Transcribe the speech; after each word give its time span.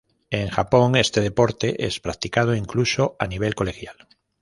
En 0.31 0.49
Japón, 0.49 0.95
este 0.95 1.21
deporte 1.21 1.85
es 1.85 1.99
practicado 1.99 2.55
incluso 2.55 3.15
a 3.19 3.27
nivel 3.27 3.53
colegial. 3.53 4.07